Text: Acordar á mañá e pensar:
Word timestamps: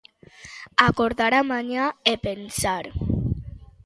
Acordar 0.89 1.31
á 1.39 1.41
mañá 1.51 1.85
e 2.11 2.13
pensar: 2.27 2.85